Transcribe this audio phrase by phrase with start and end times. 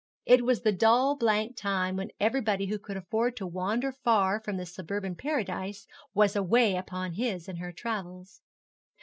[0.25, 4.57] It was the dull blank time when everybody who could afford to wander far from
[4.57, 5.85] this suburban paradise,
[6.15, 8.41] was away upon his and her travels.